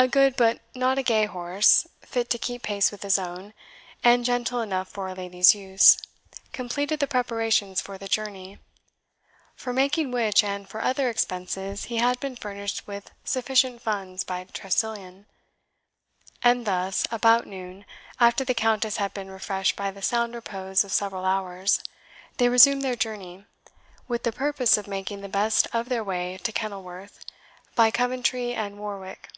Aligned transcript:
A 0.00 0.06
good 0.06 0.36
but 0.36 0.60
not 0.76 0.96
a 0.96 1.02
gay 1.02 1.24
horse, 1.26 1.84
fit 2.02 2.30
to 2.30 2.38
keep 2.38 2.62
pace 2.62 2.92
with 2.92 3.02
his 3.02 3.18
own, 3.18 3.52
and 4.04 4.24
gentle 4.24 4.60
enough 4.60 4.86
for 4.86 5.08
a 5.08 5.12
lady's 5.12 5.56
use, 5.56 5.98
completed 6.52 7.00
the 7.00 7.08
preparations 7.08 7.80
for 7.80 7.98
the 7.98 8.06
journey; 8.06 8.60
for 9.56 9.72
making 9.72 10.12
which, 10.12 10.44
and 10.44 10.68
for 10.68 10.80
other 10.82 11.10
expenses, 11.10 11.86
he 11.86 11.96
had 11.96 12.20
been 12.20 12.36
furnished 12.36 12.86
with 12.86 13.10
sufficient 13.24 13.82
funds 13.82 14.22
by 14.22 14.44
Tressilian. 14.44 15.26
And 16.44 16.64
thus, 16.64 17.02
about 17.10 17.48
noon, 17.48 17.84
after 18.20 18.44
the 18.44 18.54
Countess 18.54 18.98
had 18.98 19.12
been 19.12 19.32
refreshed 19.32 19.74
by 19.74 19.90
the 19.90 20.00
sound 20.00 20.32
repose 20.32 20.84
of 20.84 20.92
several 20.92 21.24
hours, 21.24 21.80
they 22.36 22.48
resumed 22.48 22.82
their 22.82 22.94
journey, 22.94 23.46
with 24.06 24.22
the 24.22 24.30
purpose 24.30 24.76
of 24.76 24.86
making 24.86 25.22
the 25.22 25.28
best 25.28 25.66
of 25.72 25.88
their 25.88 26.04
way 26.04 26.38
to 26.44 26.52
Kenilworth, 26.52 27.24
by 27.74 27.90
Coventry 27.90 28.54
and 28.54 28.78
Warwick. 28.78 29.30